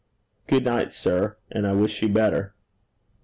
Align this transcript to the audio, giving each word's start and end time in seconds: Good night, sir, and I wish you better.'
Good 0.47 0.63
night, 0.65 0.91
sir, 0.93 1.37
and 1.51 1.67
I 1.67 1.73
wish 1.73 2.01
you 2.01 2.09
better.' 2.09 2.55